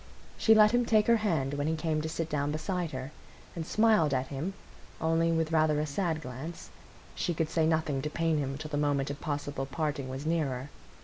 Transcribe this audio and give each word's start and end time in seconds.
She 0.35 0.55
let 0.55 0.71
him 0.71 0.83
take 0.83 1.05
her 1.05 1.17
hand 1.17 1.53
when 1.53 1.67
he 1.67 1.75
came 1.75 2.01
to 2.01 2.09
sit 2.09 2.27
down 2.27 2.51
beside 2.51 2.89
her, 2.89 3.11
and 3.55 3.67
smiled 3.67 4.15
at 4.15 4.29
him, 4.29 4.55
only 4.99 5.31
with 5.31 5.51
rather 5.51 5.79
a 5.79 5.85
sad 5.85 6.23
glance; 6.23 6.71
she 7.13 7.35
could 7.35 7.51
say 7.51 7.67
nothing 7.67 8.01
to 8.01 8.09
pain 8.09 8.39
him 8.39 8.57
till 8.57 8.69
the 8.71 8.77
moment 8.77 9.11
of 9.11 9.21
possible 9.21 9.67
parting 9.67 10.09
was 10.09 10.25
nearer. 10.25 10.71